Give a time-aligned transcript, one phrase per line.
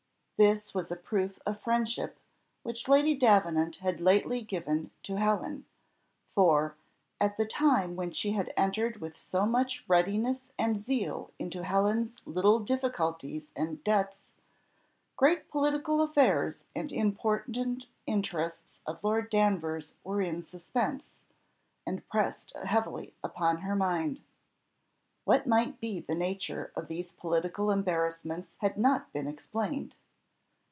[0.43, 2.17] This was a proof of friendship,
[2.63, 5.65] which Lady Davenant had lately given to Helen,
[6.31, 6.75] for,
[7.19, 12.15] at the time when she had entered with so much readiness and zeal into Helen's
[12.25, 14.23] little difficulties and debts,
[15.15, 21.13] great political affairs and important interests of Lord Davenant's were in suspense,
[21.85, 24.21] and pressed heavily upon her mind.
[25.23, 29.97] What might be the nature of these political embarrassments had not been explained.